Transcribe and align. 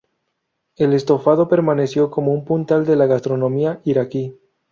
El 0.77 0.93
estofado 0.93 1.47
permaneció 1.47 2.09
como 2.09 2.33
un 2.33 2.43
puntal 2.43 2.87
de 2.87 2.95
la 2.95 3.05
gastronomía 3.05 3.81
iraquí. 3.83 4.35